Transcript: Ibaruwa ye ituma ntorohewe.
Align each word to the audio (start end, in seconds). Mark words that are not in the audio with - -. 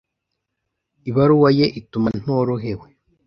Ibaruwa 1.09 1.49
ye 1.59 1.65
ituma 1.79 2.09
ntorohewe. 2.21 2.87